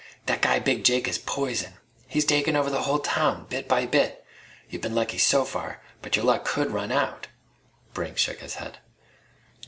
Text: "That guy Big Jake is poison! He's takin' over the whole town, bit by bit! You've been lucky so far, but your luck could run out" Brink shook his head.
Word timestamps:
"That 0.25 0.41
guy 0.41 0.57
Big 0.57 0.83
Jake 0.83 1.07
is 1.07 1.19
poison! 1.19 1.73
He's 2.07 2.25
takin' 2.25 2.55
over 2.55 2.71
the 2.71 2.81
whole 2.81 2.97
town, 2.97 3.45
bit 3.51 3.67
by 3.67 3.85
bit! 3.85 4.25
You've 4.67 4.81
been 4.81 4.95
lucky 4.95 5.19
so 5.19 5.45
far, 5.45 5.79
but 6.01 6.15
your 6.15 6.25
luck 6.25 6.43
could 6.43 6.71
run 6.71 6.91
out" 6.91 7.27
Brink 7.93 8.17
shook 8.17 8.39
his 8.39 8.55
head. 8.55 8.79